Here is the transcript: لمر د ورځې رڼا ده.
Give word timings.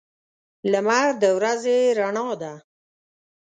لمر 0.71 1.07
د 1.21 1.23
ورځې 1.37 1.77
رڼا 1.97 2.27
ده. 2.41 2.53